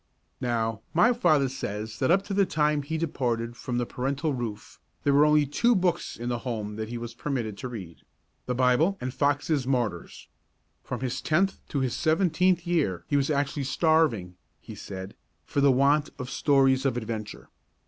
[0.41, 4.79] Now, my father says that up to the time he departed from the parental roof
[5.03, 8.01] there were only two books in the home that he was permitted to read
[8.47, 10.27] the Bible and Foxe's "Martyrs."
[10.83, 15.13] From his tenth to his seventeenth year he was actually starving, he said,
[15.45, 17.49] for the want of stories of adventure.